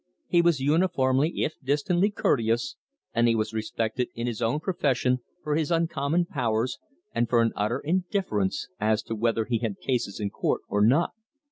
[0.27, 2.75] He was uniformly if distantly courteous,
[3.13, 6.79] and he was respected in his own profession for his uncommon powers
[7.13, 11.11] and for an utter indifference as to whether he had cases in court or not.